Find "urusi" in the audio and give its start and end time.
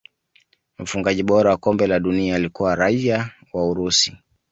3.69-4.17